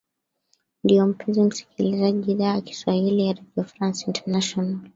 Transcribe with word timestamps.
ndio 0.83 1.07
mpenzi 1.07 1.41
msikilizaji 1.43 2.31
idhaa 2.31 2.55
ya 2.55 2.61
kiswahili 2.61 3.25
ya 3.27 3.33
redio 3.33 3.63
france 3.63 4.05
international 4.07 4.79